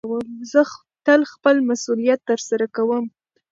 [0.51, 0.61] زه
[1.05, 3.05] تل خپل مسئولیت ترسره کوم.